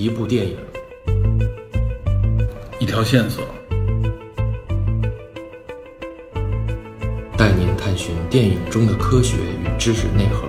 [0.00, 0.56] 一部电影，
[2.78, 3.44] 一条线索，
[7.36, 10.48] 带您探寻电影中的科学与知识内核。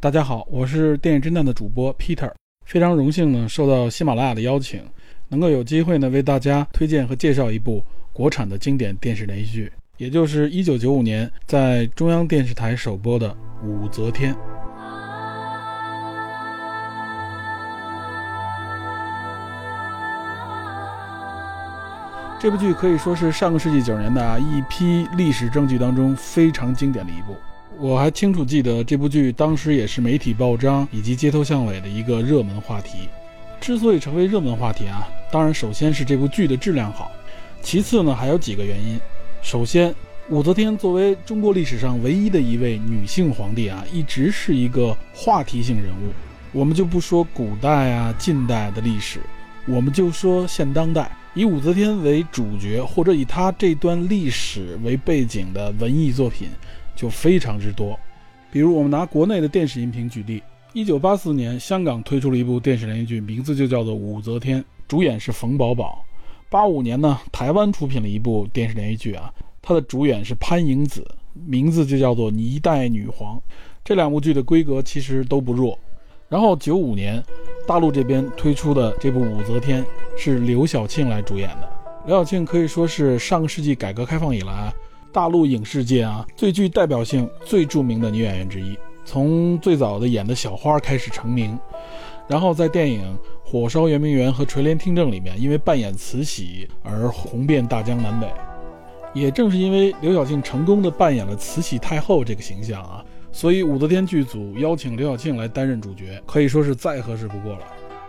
[0.00, 2.32] 大家好，我是电影侦探的主播 Peter，
[2.66, 4.82] 非常荣幸呢，受到喜马拉雅的邀请，
[5.28, 13.28] 能够有机会呢为大家推荐和介绍一部国产的经典电视连续剧，也就是1995年在中央电视台首播的
[13.66, 14.32] 《武则天》。
[22.40, 27.34] 这部剧可以说是上个世纪九十年代啊一批历史正剧当中非常经典的一部。
[27.76, 33.08] 我还清楚记得这部剧当时也是媒体报章以及街头巷尾的一个热门话题。
[33.60, 37.10] 之所以成为热门话题啊，当然首先是这部剧的质量好，
[37.60, 38.96] 其次呢还有几个原因。
[39.42, 39.94] 首先，
[40.28, 46.12] 武则天作为中国历史上唯一的一位女性皇帝啊，一直是一个话题性人物。
[46.52, 49.20] 我们就不说古代啊、近代的历史，
[49.66, 56.48] 我们就说现当代，以武则天为主角或者以她这段历史为背景的文艺作品。
[56.94, 57.96] 就非常之多，
[58.50, 66.04] 比如我们拿国内的电视荧屏举例，一九八四年香港推出了一部电视连续剧，名字就叫做《武则天》，主演是冯宝宝。
[66.50, 73.36] 八五年呢，台湾出品了一部电视连续剧啊，它的主演是潘迎紫，名字就叫做《一代女皇》。
[73.84, 75.78] 这两部剧的规格其实都不弱。
[76.28, 77.22] 然后九五年，
[77.66, 79.84] 大陆这边推出的这部《武则天》
[80.16, 81.70] 是刘晓庆来主演的。
[82.06, 84.72] 刘晓庆可以说是上个世纪改革开放以来。
[85.12, 91.58] 大陆影视界啊，最具代表性、最著名的女演员之一，从最早的演的小花开始成名，
[92.28, 93.02] 然后在电影
[93.50, 98.28] 《火烧圆明园》和《垂帘听政》里面，因为扮演慈禧而红遍大江南北。
[99.14, 107.60] 也正是因为刘晓庆成功的扮演了慈禧太后这个形象啊，所以武则天剧组邀请刘晓庆来担任主角，可以说是再合适不过了。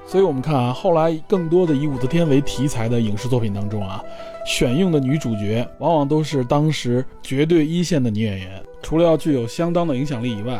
[0.06, 4.04] 所以我们看啊，后来更多的以武则天为题材的影视作品当中啊，
[4.46, 8.62] 选用的女主角往往都是当时绝对一线的女演员。
[8.82, 10.60] 除了要具有相当的影响力以外，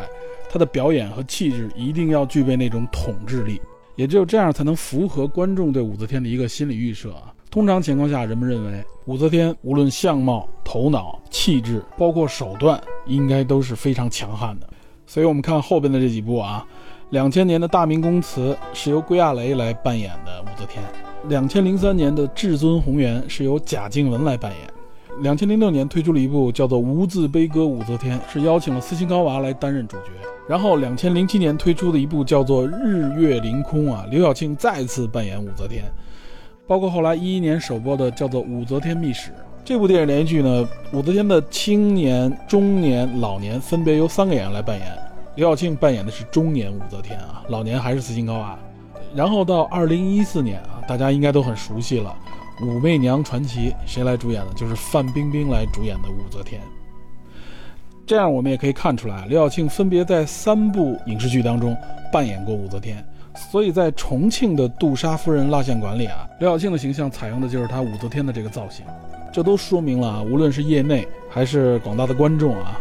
[0.52, 3.60] 她的表演和气质一定要具备那种统治力。
[3.96, 7.32] 也只有这样，才能符合观众对武则天的一个心理预设啊。
[7.50, 14.68] 通常情况下，人们认为武则天无论相貌、头脑、气质，包括手段，应该都是非常强悍的。
[15.06, 16.66] 所以我们看后边的这几部啊。
[17.10, 20.80] 两千年的大明宫词是由归亚蕾来扮演的武则天，
[21.28, 24.60] 两千零三年的至尊红颜是由贾静雯来扮演，
[25.20, 30.10] 两千零六年推出了一部叫做《无字悲歌武则天》，是邀请了斯琴高娃来担任主角。
[30.48, 35.84] 然后两千零七年推出的一部叫做《日月凌空》啊，刘晓庆再次扮演武则天。
[36.66, 39.30] 包括后来一一年首播的叫做《武则天秘史》
[39.64, 44.86] 这部电视连续剧呢，武则天的青年、中年、老年分别由三个演员来扮演。
[45.36, 48.58] 刘晓庆扮演的是中年武则天啊，老年还是斯琴高娃。
[49.14, 52.16] 然后到二零一四年啊，大家应该都很熟悉了，
[52.62, 54.52] 《武媚娘传奇》谁来主演的？
[54.54, 56.60] 就是范冰冰来主演的武则天。
[58.06, 61.76] 这样我们也可以看出来，刘晓庆分别在三部影视剧当中
[62.12, 63.04] 扮演过武则天。
[63.50, 68.84] 所以在重庆的杜莎夫人蜡像馆里啊，刘晓庆的形象采用的就是她武则天的这个造型。
[69.32, 72.78] 这都说明了啊，无论是业内还是广大的观众啊。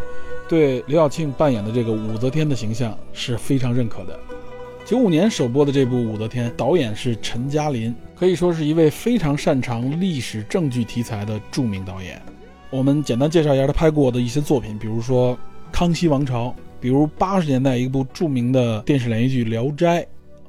[0.50, 4.20] 对刘晓庆扮演的这个武则天的形象是非常认可的。
[4.90, 12.20] 九五年首播的这部《武则天》，导演是陈嘉林，可以说是一位非常擅长历史正剧题材的著名导演。
[12.72, 15.36] 我们简单介绍一下他拍过的一些作品，比如说
[15.72, 16.48] 《康熙王朝》，
[16.82, 20.02] 比如八十年代一部著名的电视连续剧《聊斋》，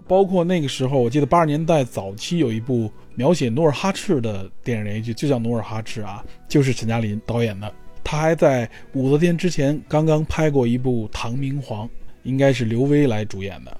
[0.08, 7.70] 包括那个时候我记得八十年代早期有一部描写努尔哈赤的电视连续剧，就叫《努尔哈赤》啊，就是陈嘉林导演的。
[8.02, 11.86] 他还在武则天之前刚刚拍过一部《唐明皇》，
[12.22, 13.76] 应该是刘威来主演的。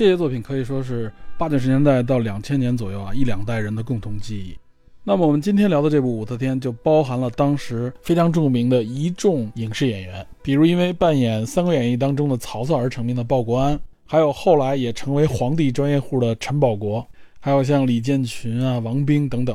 [0.00, 4.56] 这些作品可以说是八九十年代到两千年左右啊一两代人的共同记忆。
[5.04, 17.06] 那么我们今天聊的这部《武则天》就包含了当时非常著名的一众影视演员，比如因为扮演《三国演义》当中的曹操而成名的鲍国安，还有后来也成为皇帝专业户的陈宝国，
[17.38, 19.54] 还有像李建群啊、王兵等等。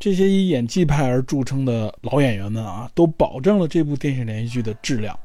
[0.00, 5.16] 这些以演技派而著称的老演员们啊，都保证了这部电视连续剧的质量。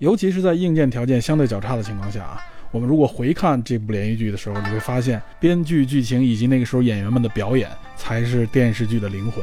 [0.00, 9.42] 尤其是在硬件条件相对较差的情况下啊，我们如果回看这部连续剧的时候，你会发现编剧、剧情以及那个时候演员们的表演才是电视剧的灵魂。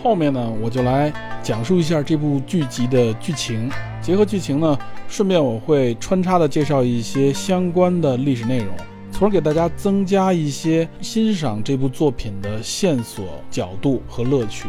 [0.00, 1.12] 后面呢，我就来
[1.42, 3.68] 讲述一下这部剧集的剧情。
[4.00, 4.78] 结合剧情呢，
[5.08, 8.68] 顺便我会穿插的介绍一些相关的历史内容。
[9.10, 14.68] 从而给大家增加一些欣赏这部作品的线索、角度和乐趣。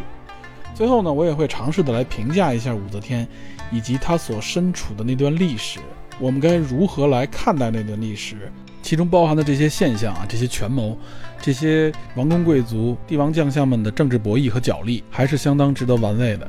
[0.77, 3.27] 最后呢，我也会尝试的来评价一下武则天，
[3.71, 5.79] 以及她所身处的那段历史，
[6.19, 8.51] 我们该如何来看待那段历史，
[8.83, 10.95] 其中包含的这些现象啊，这些权谋，
[11.41, 16.47] 这些王公贵族、帝王将相们的政治博弈和角力，还是相当值得玩味的。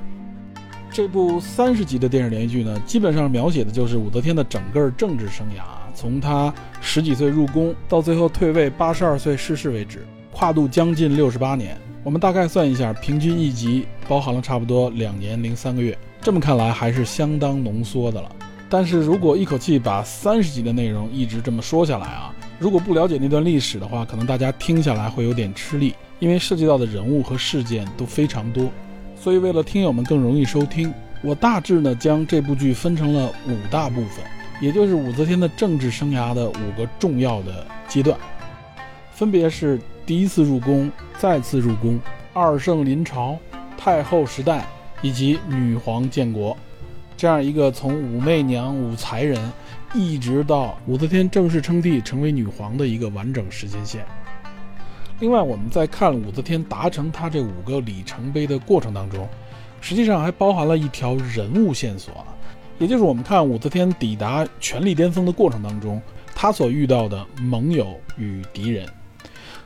[0.92, 5.62] 这部三十集的电视连续剧呢，基本上描写的就是武则天的整个政治生涯，
[5.94, 6.52] 从她
[6.82, 11.78] 十几岁入宫到最后退位八十二岁逝世为止，跨度将近六十八年。
[12.08, 15.94] 我们大概算一下，平均一集包含了差不多两年零三个月。
[16.22, 18.34] 这么看来，还是相当浓缩的了。
[18.70, 28.70] 但是如果一口气把三十集的内容一直这么说下来啊，如果不了解那段历史的话，可能大家听下来会有点吃力，因为涉及到的人物和事件都非常多。
[29.14, 30.90] 所以为了听友们更容易收听，
[31.20, 34.24] 我大致呢将这部剧分成了五大部分，
[34.62, 38.18] 也就是武则天的政治生涯的五个重要的阶段，
[39.12, 39.78] 分别是。
[40.08, 42.00] 第一次入宫，再次入宫，
[42.32, 43.38] 二圣临朝，
[43.76, 44.66] 太后时代，
[45.02, 46.56] 以及女皇建国，
[47.14, 49.52] 这样一个从武媚娘、武才人，
[49.92, 54.02] 一直到武则天正式称帝成为女皇的一个完整时间线。
[55.20, 59.28] 另外，我们在看武则天达成她这五个里程碑的过程当中，
[59.82, 62.14] 实际上还包含了一条人物线索，
[62.78, 66.00] 也就是我们看武则天抵达权力巅峰的过程当中，
[66.34, 68.88] 她所遇到的盟友与敌人。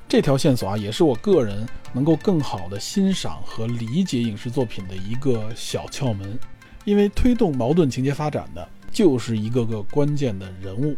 [0.08, 6.38] 这条线索啊，也是我个人能够更好的欣赏和理解影视作品的一个小窍门，
[6.84, 10.94] 因为推动矛盾情节发展的就是一个个关键的人物。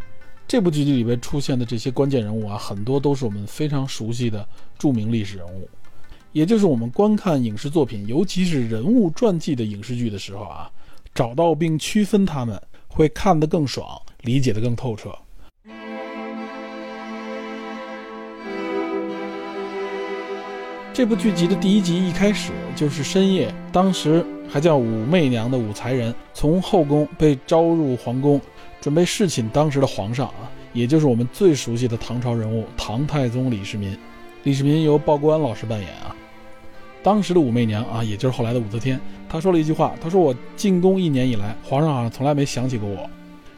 [0.47, 4.47] 这部剧集里边出现的这些关键人物啊，很多都是我们非常熟悉的
[4.77, 5.67] 著名历史人物，
[6.33, 10.69] 也就是我们观看影视作品，尤其是人物传记的影视剧的时候啊，
[11.13, 15.17] 找到并区分他们，会看得更爽，理解得更透彻。
[20.95, 28.39] 这部剧集的第一集一开始就是深夜，当时还叫武媚娘的武才人从后宫被招入皇宫，
[28.79, 33.93] 准备侍寝当时的皇上啊，也就是我们最熟悉的唐朝人物唐太宗李世民。
[34.43, 36.15] 李世民由鲍国安老师扮演啊。
[37.03, 38.97] 当时的武媚娘啊，也就是后来的武则天，
[39.27, 43.05] 她说了一句话，她说我进宫一年以来，皇上好像从来没想起过我。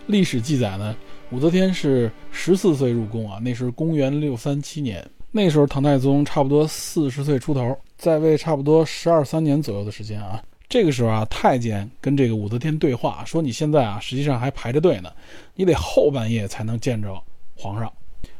[0.07, 0.95] 历史记载呢，
[1.29, 5.07] 武则天是十四岁入宫啊，那是公元六三七年。
[5.37, 10.41] 那时候唐太宗差不多四十岁出头，在位差不多十二三年左右的时间啊。
[10.67, 15.11] 这个时候啊，太监跟这个武则天对话，说你现在啊，实际上还排着队呢，
[15.53, 17.15] 你得后半夜才能见着
[17.55, 17.93] 皇上。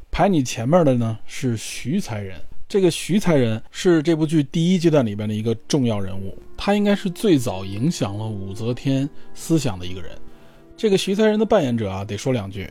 [0.09, 2.35] 排你前面的呢是徐才人，
[2.67, 10.09] 这个徐才人是这部剧第一阶段里边的一个重要人物，他应该是最早影响了武则天思想的一个人。
[10.75, 12.67] 这个徐才人的扮演者啊，得说两句。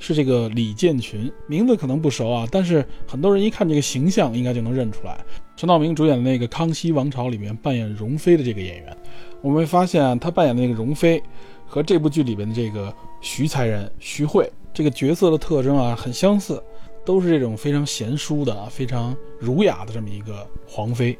[0.00, 5.16] 是这个李建群，名字可能不熟啊，但是很多人一看这个形象，应该就能认出来。
[5.56, 8.96] 陈道明主演的那个《康熙王朝》里面扮演容妃的这个演员，
[9.42, 11.22] 我们会发现他扮演的那个容妃，
[11.66, 16.62] 和这部剧里边的这个徐才人徐慧这个角色的特征啊很相似，
[17.04, 21.16] 都是这种非常贤淑的、非常儒雅的这么一个皇妃。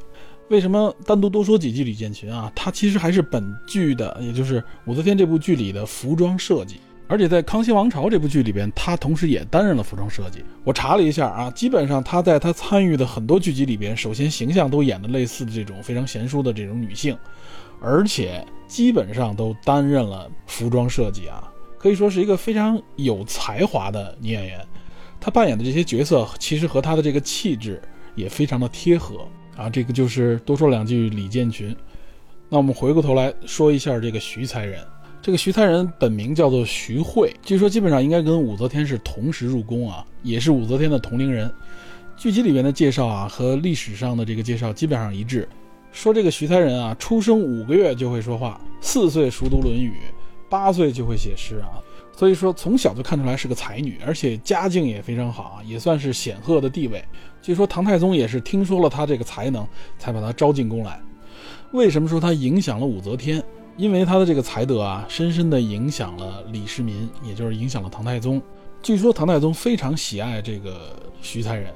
[0.49, 2.51] 为什么单独多说几句李建群啊？
[2.57, 6.77] 他其实还是本剧的，也就是武则天这部剧里的服装设计。
[7.11, 10.45] 而且在《康熙王朝》这部剧里边，他同时也担任了服装设计。
[10.63, 17.19] 我查了一下啊，基本上他在他参与的很多剧集里边，首先形象都演的类似的这种非常贤淑的这种女性，
[17.83, 24.65] 而且基本上都担任了服装设计啊，可以说是一个非常有才华的女演员。
[25.19, 27.83] 她扮演的这些角色，其实和她的这个气质
[28.15, 29.69] 也非常的贴合啊。
[29.69, 31.75] 这个就是多说两句李建群。
[32.49, 34.81] 那我们回过头来说一下这个徐才人。
[35.23, 41.53] 这个徐才人本名叫做徐慧，据说基本上应该跟武则天是同时入宫啊，也是武则天的同龄人。
[42.17, 45.47] 剧集里面的介绍啊，和历史上的这个介绍基本上一致，
[45.93, 49.91] 说这个徐才人啊，出生五个月就会说话，四岁熟读《论语》，
[50.49, 51.77] 八岁就会写诗啊，
[52.17, 57.05] 所以说从小就看出来是个才女，而且家境也非常好啊，也算是显赫的地位。
[57.43, 59.67] 据说唐太宗也是听说了他这个才能，
[59.99, 60.99] 才把他招进宫来。
[61.73, 63.43] 为什么说他影响了武则天？
[63.81, 68.41] 因为他的这个才德啊，深深地影响了李世民，也就是影响了唐太宗。
[68.83, 71.73] 据说唐太宗非常喜爱这个徐才人，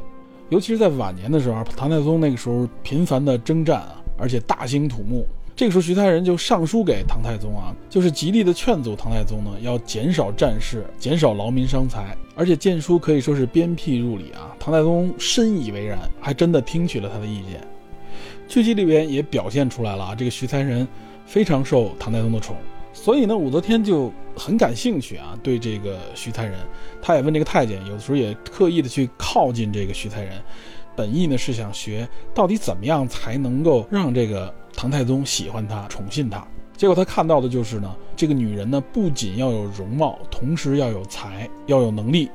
[0.51, 5.27] 尤其是在晚年的时候，唐太宗那个时候频繁的征战啊，而且大兴土木。
[5.57, 14.55] 这个时候，徐才人就上书给唐太宗啊，就是极力的劝阻唐太宗呢，要减少战事，减少劳民伤财，而且谏书可以说是鞭辟入里啊。
[14.61, 17.67] 唐太宗深以为然，还真的听取了他的意见。
[18.47, 20.87] 剧集里边也表现出来了啊，这个徐才人。
[21.27, 22.57] 非常受唐太宗的宠，
[22.93, 26.55] 所以呢，武则天就很感兴趣啊，对这个徐才人，
[27.03, 30.33] 他也问这个太监，有的时候也刻意的去靠近这个徐才人，
[30.95, 36.47] 本意呢是想学到底怎么样才能够让这个唐太宗喜欢他、宠信他。
[36.77, 42.31] 结果他看到的就是呢，这个女人呢不仅要有容貌，同时要有才，要有能力，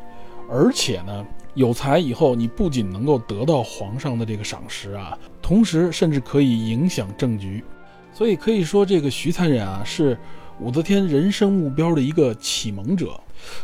[0.49, 7.63] 而且呢有才以后，你不仅能够得到皇上的这个赏识啊，同时甚至可以影响政局。
[8.19, 10.17] 所以可以说，这个徐才人啊是。
[10.61, 13.17] 武则天人生目标的一个启蒙者，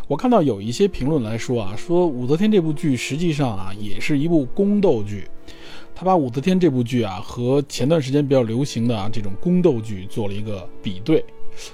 [0.07, 5.27] 我看到有一些评论来说啊，说武则天这部剧实际上啊也是一部宫斗剧，
[5.93, 11.21] 他把武则天这部剧啊和前段时间比较流行的啊这种宫斗剧做了一个比对，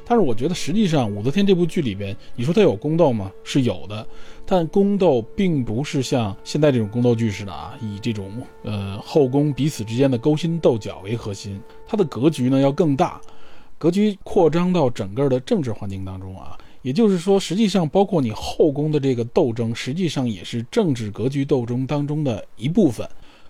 [0.03, 3.31] 但是我觉得实际上武则天这部剧里边，你说它有宫斗吗？
[3.43, 4.03] 是有的，
[4.43, 8.31] 但宫斗并不是像现在这种宫斗剧似的啊，以这种
[8.63, 11.61] 呃后宫彼此之间的勾心斗角为核心，
[11.91, 13.19] 它的格局呢要更大。
[13.77, 23.05] 格局扩张到整个的政治环境当中啊，也就是说，实际上包括你后宫的这个斗争，实际上也是政治格局斗争当中的一部分。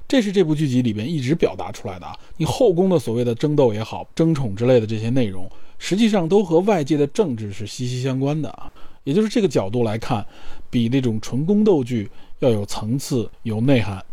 [0.07, 2.17] 这是这部剧集里边一直表达出来的啊。
[2.37, 8.71] 你后宫的所谓的争斗也好、争宠之类的这些内容，实际上都和外界的政治是息息相关的啊。
[9.03, 10.25] 也就是这个角度来看，
[10.71, 14.03] 比那种纯宫斗剧要有层次、有内涵。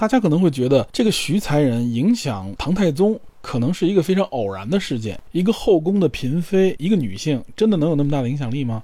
[0.00, 3.18] 大家可能会觉得这个徐才人影响唐太宗。
[3.40, 8.82] 可能是一个非常偶然的事件，一个后宫的嫔妃，一个女性，真的能有那么大的影响力吗？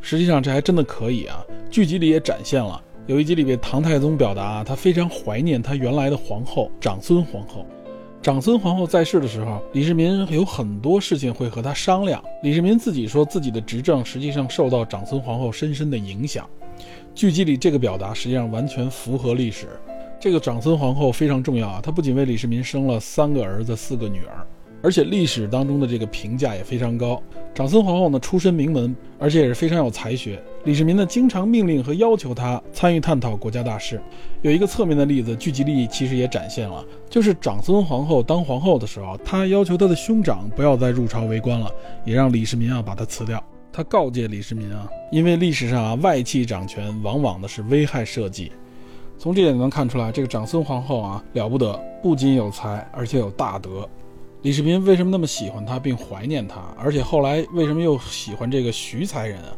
[0.00, 1.44] 实际上，这还真的可以啊。
[1.70, 7.66] 剧集里也展现了，有一集里边，唐太宗表达他非常怀念他原来的皇后长孙皇后。
[8.20, 12.22] 长孙皇后在世的时候，李世民有很多事情会和他商量。
[12.42, 16.48] 李世民自己说自己的执政实际上受到长孙皇后深深的影响。
[17.14, 19.68] 剧集里这个表达实际上完全符合历史。
[20.24, 24.42] 这个长孙皇后非常重要啊，她不仅为李世民生了三个儿子、四个女儿，
[24.82, 27.22] 而且历史当中的这个评价也非常高。
[27.54, 30.42] 长孙皇后呢出身名门，而且也是非常有才学。
[30.64, 34.00] 李世民呢经常命令和要求她参与探讨国家大事。
[34.40, 41.70] 有一个侧面的例子，聚集力其实也展现了，就是长孙皇后当皇后的时候，她要求她的兄长不要再入朝为官了，
[42.02, 43.44] 也让李世民啊把她辞掉。
[43.70, 48.50] 她告诫李世民啊，因为历史上啊外戚掌权往往的是危害社稷。
[49.18, 53.88] 从这点能看出来，这个长孙皇后啊了不得，不仅有才，而且有大德。
[54.42, 56.60] 李世民为什么那么喜欢她，并怀念她？
[56.76, 59.56] 而且后来为什么又喜欢这个徐才人啊？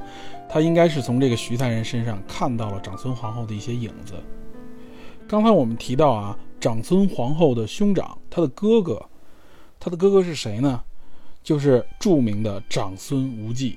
[0.48, 4.14] 他应该是从这个徐才人身上看到了长孙皇后的一些影子。
[5.26, 9.04] 刚才我们提到啊，长孙皇后的兄长，他的哥哥，
[9.80, 10.80] 他的哥哥是谁呢？
[11.42, 13.76] 就是著名的长孙无忌。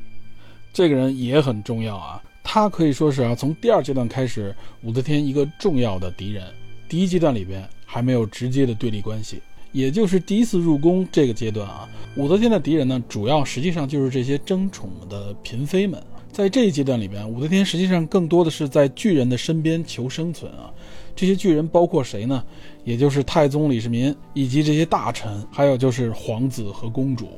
[0.72, 2.22] 这个人也很重要啊。
[2.52, 6.44] 他可以说是啊，从第二阶段开始，武则天一个重要的敌人。
[6.88, 9.40] 第一阶段里边还没有直接的对立关系，
[9.72, 16.02] 也就是第一次入宫这个阶段啊，武则天的敌人呢，主要实际上就是这些争宠的嫔妃们。
[16.32, 20.74] 在这一阶段里边，武则天实际上更多的是在巨人的身边求生存啊。
[21.16, 22.44] 这些巨人包括谁呢？
[22.84, 27.30] 也就是太宗李世民以及这些大臣，还有就是皇子和公主。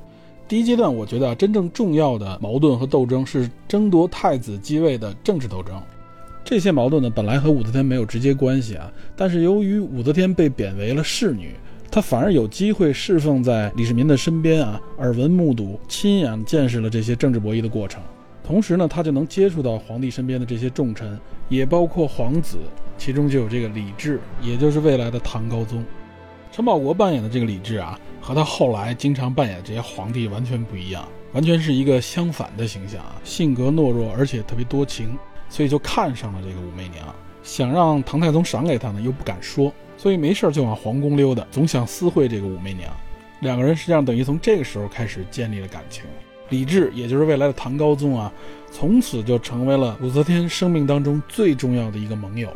[0.51, 5.81] 第一阶段，我觉得啊，真正重要的矛盾和斗争是争夺太子继位的政治斗争。
[6.43, 11.55] 这些矛盾呢，本来和武则天没有直接关系啊，但是由于武则天被贬为了侍女，
[11.89, 18.03] 她反而有机会侍奉在李世民的身边啊，耳闻目睹、亲眼见识了这些政治博弈的过程。
[18.43, 21.17] 同时呢，她就能接触到皇帝身边的这些重臣，
[21.47, 22.57] 也包括皇子，
[22.97, 25.81] 其中就有这个李治，也就是未来的唐高宗。
[26.51, 27.99] 陈宝国扮演的这个李治啊。
[28.23, 33.15] 和他后来经常扮演的这些皇帝完全不一样，完全是一个相反的形象啊！
[33.23, 35.17] 性格懦弱，而且特别多情，
[35.49, 37.03] 所以就看上了这个武媚娘，
[37.41, 42.93] 想让唐太宗赏给他呢，又不敢说，所以没事就往皇宫溜达，总想私会这个武媚娘。
[43.39, 46.03] 两个人实际上等于从这个时候开始建立了感情。
[46.49, 48.31] 李治，也就是未来的唐高宗啊，
[48.71, 52.55] 从此就成为了武则天生命当中最重要的一个盟友。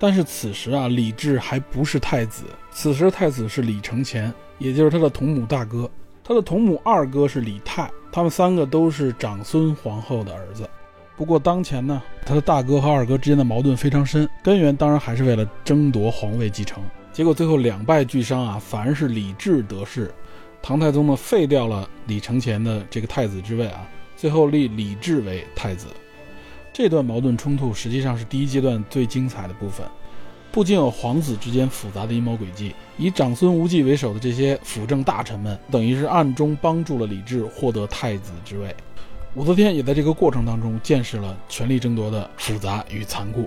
[0.00, 2.42] 但是此时啊，李治还不是太子，
[2.72, 4.32] 此时太子是李承乾。
[4.58, 5.88] 也就是他的同母大哥，
[6.24, 10.68] 他的同母二哥是李泰，他们三个都是长孙皇后的儿子。
[11.16, 16.82] 不过当前呢，他的大哥和二哥之间的矛盾非常深，根源当然还是为了争夺皇位继承。
[17.12, 20.10] 结果最后两败俱伤啊，反而是李治得势。
[20.62, 25.86] 唐太宗呢废掉了李承乾的这个太子之位啊，最后立李治为太子。
[26.82, 29.86] 这段矛盾冲突实际上是第一阶段最精彩的部分。
[30.50, 38.74] 不仅有皇子之间复杂的阴谋诡计，以长孙无忌为首的这些辅政大臣们，等于是暗中帮助了李治获得太子之位。
[39.34, 43.46] 武则天也在这个过程当中见识了权力争夺的复杂与残酷。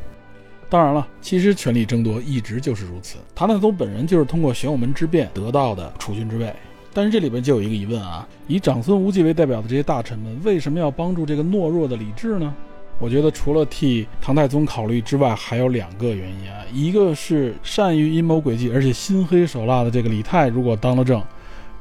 [0.70, 3.18] 当然了，其实权力争夺一直就是如此。
[3.34, 6.54] 唐太宗本人就是通过玄武门之变得到的储君之位，
[6.94, 12.54] 但是这里边就有一个疑问啊，以长孙无忌为代表的这些大臣们，为什么要帮助这个懦弱的李治呢？
[13.04, 21.22] 我觉得除了替唐太宗考虑之外，还有两个原因啊，一个是善于阴谋诡计而且心黑手辣的这个李泰，如果当了政，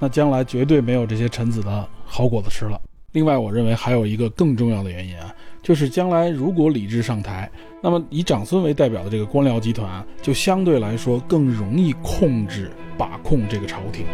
[0.01, 2.77] 那将来绝对没有这些臣子的好果子吃了。
[3.13, 7.49] 另外，我认为还有一个更重要的原因啊，就是将来如果李治上台，
[7.81, 14.07] 那么以长孙为代表的这个官僚集团就相对来说更容易控制把控这个朝廷。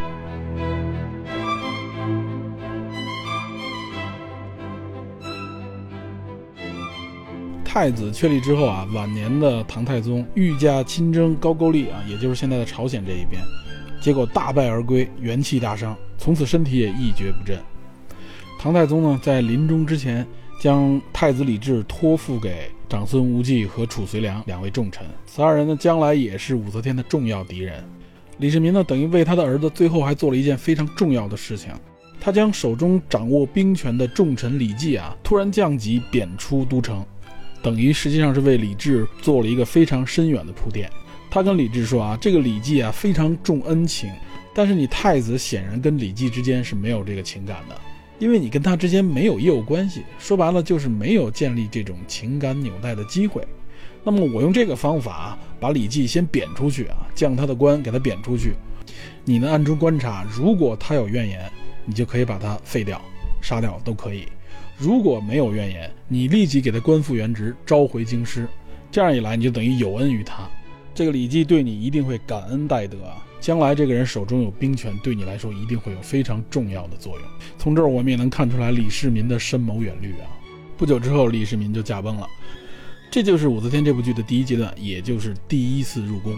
[7.71, 13.43] 太子确立之后啊，晚年的唐太宗御驾亲征高句丽啊，也就是现在的朝鲜这一边，
[14.01, 17.59] 结果大败而归，元气大伤，从此身体也一蹶不振。
[18.59, 20.27] 唐太宗呢，在临终之前，
[20.59, 25.07] 将太子李治托付给长孙无忌和褚遂良两位重臣。
[25.27, 27.85] 此二人呢，将来也是武则天的重要敌人。
[28.39, 31.71] 李世民呢，等于为他的儿子最后还做了一件非常重要的事情，
[32.19, 37.05] 他将手中掌握兵权的重臣李绩啊，突然降级贬出都城，
[37.63, 40.91] 等于实际上是为李治做了一个非常深远的铺垫。
[41.31, 44.11] 他跟李治说啊，这个李绩啊非常重恩情，
[44.55, 47.79] 但是你太子显然跟李绩之间是没有这个情感的。
[48.19, 53.47] 因为你跟他之间没有业务关系，说白了就是没有建立这种情感纽带的机会。
[54.03, 58.55] 那么我用这个方法把李绩先贬出去啊，降他的官，给他贬出去。
[59.25, 61.41] 你呢暗中观察，如果他有怨言，
[61.85, 63.01] 你就可以把他废掉、
[63.43, 64.23] 杀掉都可以；
[64.79, 68.47] 如果没有怨言，你立即给他官复原职，召回京师。
[68.93, 70.49] 这样一来，你就等于有恩于他，
[70.95, 73.27] 这个李绩对你一定会感恩戴德啊。
[73.41, 77.29] 将来这个人手中有兵权，对你来说一定会有非常重要的作用。
[77.59, 80.31] 从这儿我们也能看出来李世民的深谋远虑啊。
[80.77, 82.27] 不久之后，李世民就驾崩了。
[83.11, 86.37] 这就是武则天这部剧的第一阶段，也就是第一次入宫。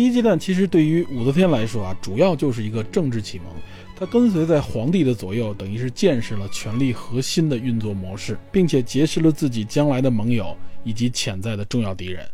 [0.00, 3.48] 第一阶段其实对于武则天来说啊，主要就是一个政治启蒙。
[3.94, 12.26] 她跟随在皇帝的左右，等于是见识了权力核心的运作模式，并且结识了自己将来的盟友以及潜在的重要敌人。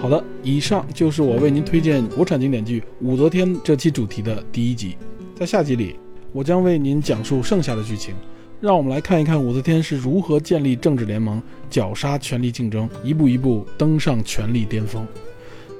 [0.00, 4.96] 好的，以上就是我为您推荐国产经典剧《武则天》这期主题的第一集。
[5.34, 5.96] 在下集里，
[6.32, 8.14] 我将为您讲述剩下的剧情。
[8.60, 11.40] 让我们来看一看武则天是如何建立政治联盟、
[11.70, 15.06] 绞杀权力竞争，一步一步登上权力巅峰。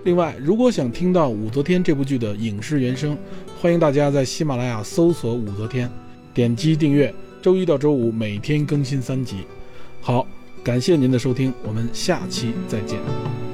[0.05, 3.19] 另外，如果想听到《武则天》这部剧的影视原声，
[3.61, 5.91] 欢迎大家在喜马拉雅搜索“武则天”，
[6.33, 7.13] 点击订阅，
[7.43, 9.39] 周一到周五每天更新三集。
[10.01, 10.25] 好，
[10.63, 13.48] 感谢您的收听，我们下期再见。